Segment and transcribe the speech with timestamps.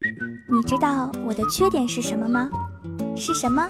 [0.00, 2.48] 你知道我的缺点是什么吗？
[3.16, 3.68] 是什么？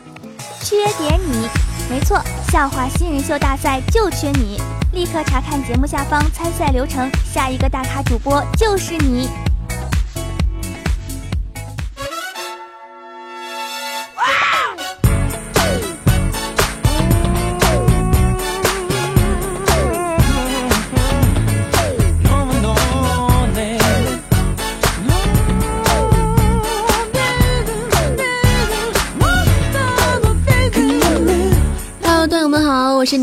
[0.60, 1.48] 缺点你，
[1.88, 2.20] 没错，
[2.50, 4.60] 笑话新人秀大赛就缺你！
[4.92, 9.26] 立刻查看节目下方参赛流程，下一个大咖主播就是你。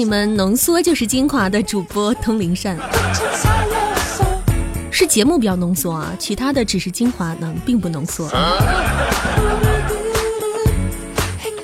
[0.06, 2.78] 我们浓缩就是精华的主播通灵善，
[4.92, 8.30] 是节目比较浓缩啊，其他的只是精华呢，并不浓缩。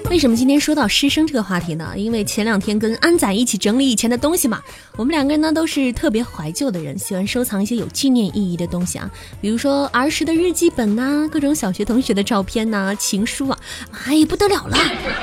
[0.10, 1.94] 为什么今天说到师生这个话题呢？
[1.96, 4.60] 因为前两天跟安仔一起整理以前的东西嘛，
[4.96, 9.08] 我们两个人呢都是特别怀旧的人，喜欢收藏一些有纪念意义的东西啊，
[9.40, 13.60] 比如说儿时的日记本呐，各种小学同学的照片呐，情书啊，
[14.08, 14.76] 哎呀不得了了，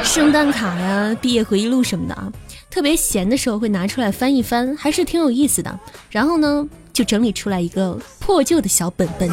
[0.04, 2.32] 圣诞卡呀，毕业回忆录什么的啊。
[2.70, 5.80] 特别闲的时候会拿出来翻一翻，还是挺有意思的。
[6.10, 9.28] 然后呢，就整理出来一个破旧的小本本。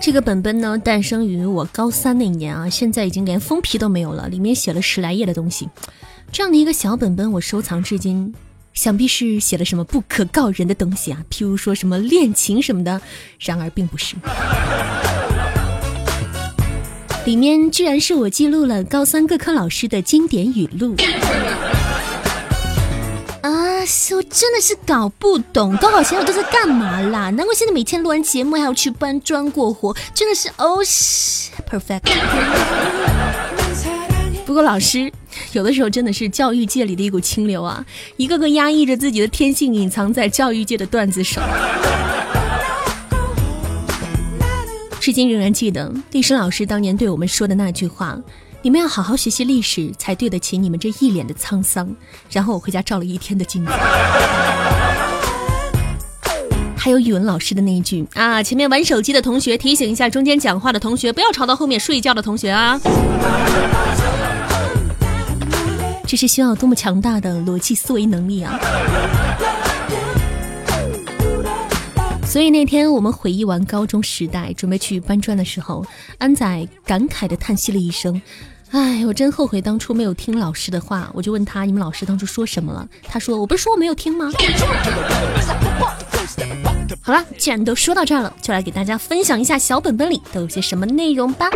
[0.00, 5.68] 这个本本呢，诞生于我高三那年啊，现在已经连封皮都没有了，里面写了十来页的东西。
[6.30, 8.34] 这样的一个小本本，我收藏至今，
[8.72, 13.00] 想必是写了什么不可告人的东西啊，譬如说什么恋情什么的。
[13.40, 14.14] 然而并不是。
[17.24, 20.94] 里面居然是我记录了高三各科老师的经典语录
[23.40, 23.50] 啊！
[24.14, 27.30] 我真的是搞不懂，高考前我都在干嘛啦？
[27.30, 30.78] 难怪现在每天录完节目还要去搬砖过活，真的是哦
[31.70, 32.02] ，perfect。
[34.44, 35.10] 不过老师
[35.52, 37.82] 有的时候真的是教育界里的一股清流啊，
[38.18, 41.40] 一个个压抑着自己的天性，隐藏在教育界的段子手。
[45.04, 48.18] 至今仍然记得历史老师当年对我们说的那句话
[48.64, 51.94] ：“你们要好好学习历史，才对得起你们这一脸的沧桑。”
[52.32, 53.72] 然后我回家照了一天的镜子。
[56.74, 62.80] 还有语文老师的那一句：“啊，前面玩手机的同学提醒一下，中间讲话的同学不要吵到后面睡觉的同学啊。”
[66.08, 68.58] 这是需要多么强大的逻辑思维能力啊！
[72.34, 75.86] 所以那天我们回忆完高中时代，准备去搬砖的时候，
[76.18, 78.20] 安仔感慨地叹息了一声
[78.74, 84.28] ：“哎，我真后悔当初没有听老师的话。”我就问他：“你们老师当初说什么了？”他说：“我不是说我没有听吗？”
[87.00, 91.48] 好了，既然都说到这儿了，就来给大家分享一下小本本里都有些什么内容吧。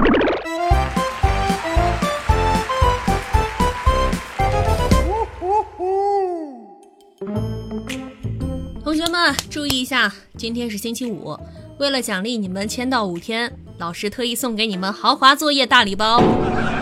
[9.18, 11.36] 们注意一下，今天是星期五，
[11.78, 16.22] 为了奖励你们签到五天，老师特意送给你们豪华作业大礼包。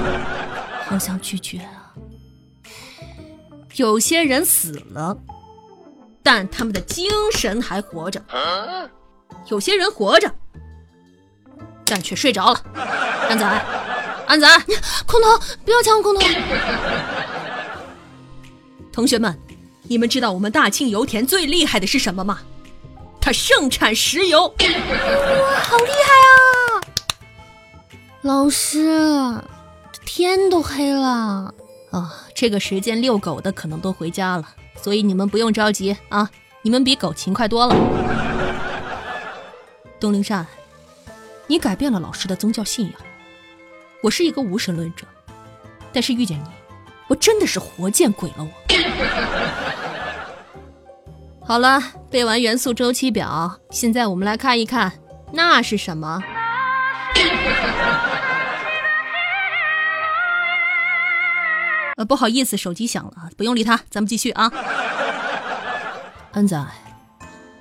[0.86, 1.94] 好想拒绝啊！
[3.76, 5.16] 有些人死了，
[6.22, 8.20] 但他们的精神还活着；
[9.48, 10.30] 有些人活着，
[11.86, 12.62] 但却睡着了。
[13.28, 13.44] 安仔，
[14.28, 14.46] 安仔，
[15.06, 16.20] 空投，不要抢我空投！
[18.92, 19.34] 同学们。
[19.88, 22.40] 你们知道我们大庆油田最厉害的是什么吗？
[23.20, 24.46] 它盛产石油。
[24.46, 24.54] 哇，
[25.60, 26.82] 好厉害啊！
[28.22, 29.34] 老师，
[30.04, 31.52] 天都黑了
[31.90, 32.26] 啊！
[32.34, 34.48] 这个时间遛狗的可能都回家了，
[34.80, 36.30] 所以你们不用着急啊！
[36.62, 37.74] 你们比狗勤快多了。
[39.98, 40.46] 东陵善，
[41.46, 42.94] 你改变了老师的宗教信仰。
[44.02, 45.06] 我是一个无神论者，
[45.92, 46.46] 但是遇见你，
[47.08, 48.36] 我真的是活见鬼了！
[48.38, 48.50] 我。
[51.46, 51.80] 好了，
[52.10, 54.92] 背完元素周期表，现在我们来看一看，
[55.32, 56.20] 那是什么？
[61.96, 64.52] 呃，不好意思，手机响了，不用理他，咱们继续啊。
[66.32, 66.66] 安仔，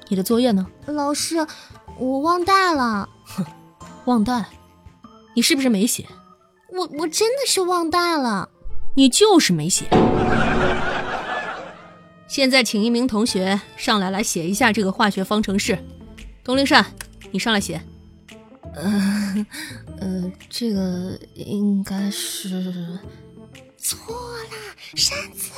[0.08, 0.66] 你的作业呢？
[0.88, 1.46] 老师，
[2.00, 3.08] 我忘带了。
[3.24, 3.46] 哼，
[4.06, 4.46] 忘带？
[5.36, 6.08] 你是不是没写？
[6.74, 8.50] 我我真的是忘带了。
[8.96, 9.86] 你就是没写。
[12.36, 15.80] 现在请一名同学上来，来写一下这个化学方程式。
[16.44, 16.86] 东陵善，
[17.32, 17.82] 你上来写。
[18.74, 19.46] 呃，
[20.02, 23.00] 呃，这个应该是
[23.78, 24.50] 错了，
[24.96, 25.50] 扇子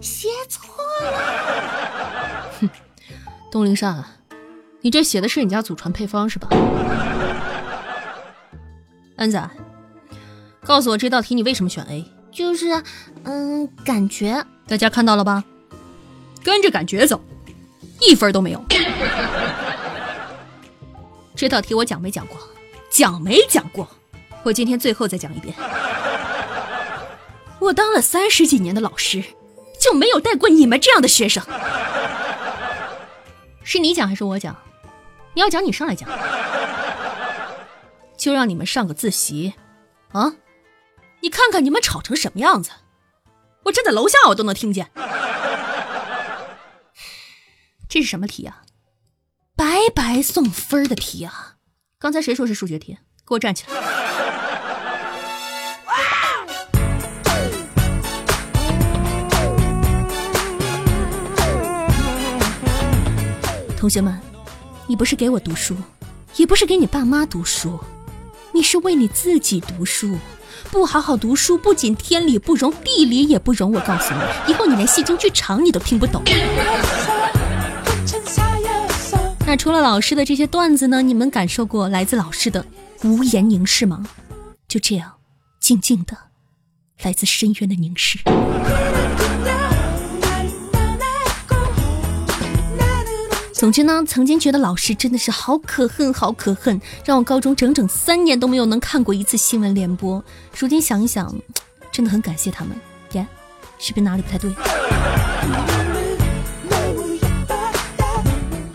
[0.00, 2.50] 写错了。
[2.60, 2.68] 哼，
[3.52, 4.04] 东陵善，
[4.80, 6.48] 你这写的是你家祖传配方是吧？
[9.14, 9.48] 安仔，
[10.64, 12.04] 告诉我这道题你为什么选 A？
[12.32, 12.82] 就是，
[13.22, 14.44] 嗯，感觉。
[14.66, 15.44] 大家看到了吧？
[16.46, 17.20] 跟着感觉走，
[18.00, 18.64] 一分都没有。
[21.34, 22.38] 这道题我讲没讲过？
[22.88, 23.88] 讲没讲过？
[24.44, 25.52] 我今天最后再讲一遍。
[27.58, 29.24] 我当了三十几年的老师，
[29.80, 31.42] 就没有带过你们这样的学生。
[33.64, 34.56] 是你讲还是我讲？
[35.34, 36.08] 你要讲你上来讲，
[38.16, 39.54] 就让你们上个自习，
[40.12, 40.32] 啊！
[41.22, 42.70] 你看看你们吵成什么样子，
[43.64, 44.88] 我站在楼下我都能听见。
[47.88, 48.62] 这是什么题啊？
[49.54, 51.54] 白白送分的题啊！
[51.98, 52.98] 刚才谁说是数学题？
[53.26, 53.74] 给我站起来！
[63.78, 64.20] 同学们，
[64.88, 65.76] 你不是给我读书，
[66.36, 67.78] 也不是给你爸妈读书，
[68.52, 70.18] 你是为你自己读书。
[70.72, 73.72] 不好好读书，不仅天理不容，地理也不容。
[73.72, 76.22] 我告诉你，以后你连戏精剧场你都听不懂。
[79.46, 81.00] 那除了老师的这些段子呢？
[81.00, 82.66] 你们感受过来自老师的
[83.04, 84.04] 无言凝视吗？
[84.66, 85.12] 就这样，
[85.60, 86.18] 静静的，
[87.02, 88.18] 来自深渊的凝视。
[93.52, 100.22] 总之呢，曾经觉得老师真的是好可恨，好可恨，让我高中整整三年都没有能看过一次新闻联播。
[100.58, 101.32] 如今想一想，
[101.92, 102.76] 真的很感谢他们。
[103.12, 103.24] 耶，
[103.78, 104.50] 是不是哪里不太对？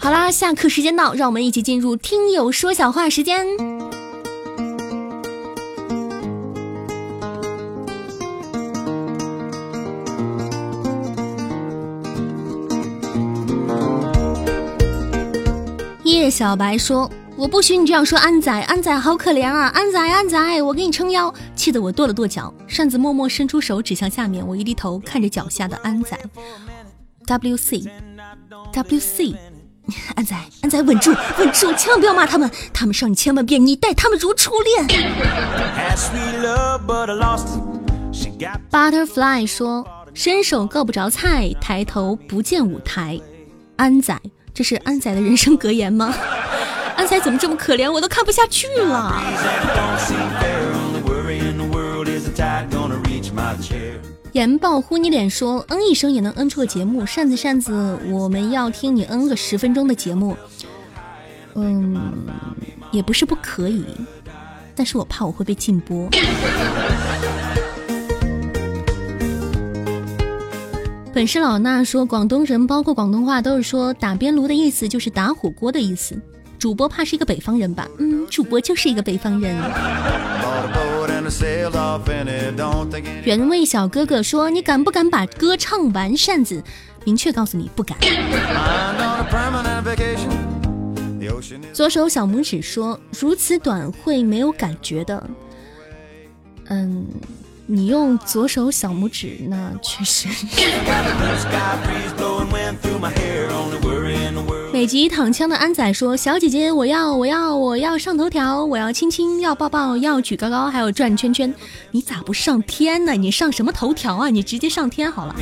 [0.04, 3.46] 好啦，下课时间到，让我们一起进入听友说小话时间。
[16.04, 17.08] 叶小白说
[17.38, 26.20] ：“我不许你这样说，安仔，安仔好可怜啊，安仔，安仔，我给你撑腰。”气得我跺了跺脚，扇子默默伸出手指向下面，我一低头看着脚下的安仔。
[27.28, 27.84] W C
[28.74, 29.36] W C，
[30.16, 34.88] 安仔，安仔稳住，稳住，千万不要骂他们，他们伤你千万遍，你待他们如初恋。
[38.72, 43.20] Butterfly 说：“伸手够不着菜，抬头不见舞台。”
[43.78, 44.18] 安仔。
[44.54, 46.14] 这是安仔的人生格言吗？
[46.98, 49.24] 安仔怎么这么可怜，我都看不下去了。
[54.34, 60.38] 研爆呼你脸说嗯一声也能嗯出个节目，扇子扇子，我们要听你嗯个十分钟的节目。
[61.56, 62.00] 嗯，
[62.92, 63.84] 也不是不可以，
[64.74, 66.08] 但是我怕我会被禁播。
[71.14, 76.18] 本是老衲说，广东人包括广东话都是说打边炉的意思，就是打火锅的意思。
[76.58, 77.86] 主播怕是一个北方人吧？
[78.00, 79.58] 嗯，主播就是一个北方人。
[83.24, 86.64] 原味小哥哥说：“你敢不敢把歌唱完？”扇子
[87.06, 87.98] 明确告诉你不敢。
[91.74, 95.30] 左手小拇指说：“如此短会没有感觉的。”
[96.70, 97.08] 嗯。
[97.68, 100.28] 你用左手小拇指，那确实。
[104.82, 111.54] 美极躺枪的安仔说：“小姐姐，我要，我要，我要上头条，我要亲亲，要抱抱，要举高高，还有转圈圈。
[111.92, 113.12] 你咋不上天呢？
[113.12, 114.32] 你上什么头条啊？
[114.32, 115.36] 你直接上天好了。”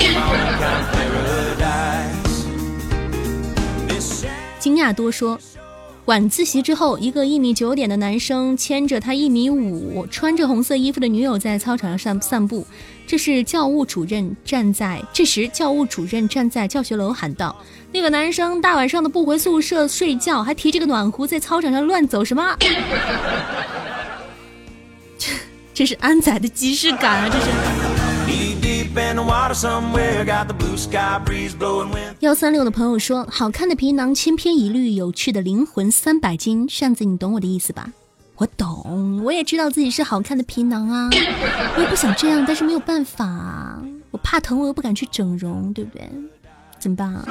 [4.59, 5.39] 惊讶多说。
[6.09, 12.65] 晚自习之后，一个一米九点的男生牵着他一米五、穿着红色衣服的女友在操场上散散步。
[13.05, 17.55] 这是教务主任站在这时，教务主任站在教学楼喊道
[17.93, 22.57] ：“那个男生大晚上的不回宿舍睡觉，还提着个暖壶在操场上乱走什么？”
[25.19, 25.27] 这
[25.75, 27.29] 这是安仔的即视感啊！
[27.31, 27.88] 这是。
[32.21, 37.91] 幺三六的朋友说：“好看的皮囊千篇一律，有趣的灵魂三百斤。”扇子，你懂我的意思吧？
[38.37, 41.09] 我懂，我也知道自己是好看的皮囊啊，
[41.75, 46.09] 我也不想这样，但是没有办法，我怕疼，我又不敢去整容，对不对？
[46.79, 47.25] 怎么办啊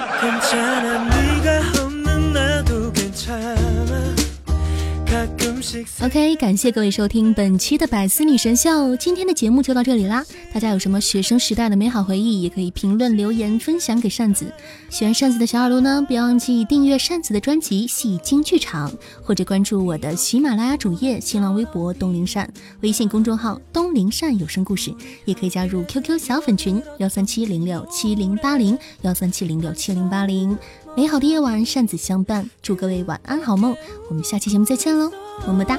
[6.01, 10.25] ？OK，感谢各位收听本期的百思女神秀，今天的节目就到这里啦。
[10.53, 14.53] 大家有什么学生时代的美好回忆，也可以评论留言分享给扇子。
[14.89, 18.91] 喜欢扇子的小耳朵呢，不要忘记订阅扇子的专辑《戏精剧场》，
[19.23, 22.49] 或者关注我的喜马拉雅主页、新浪微博东灵扇、
[22.81, 24.95] 微信公众号东灵扇有声故事，
[25.25, 30.57] 也可以加入 QQ 小粉群幺三七零六七零八零幺三七零六七零八零。
[30.97, 33.77] 美好的夜晚，扇子相伴，祝各位晚安好梦。
[34.09, 35.11] 我们下期节目再见喽，
[35.47, 35.79] 么么哒。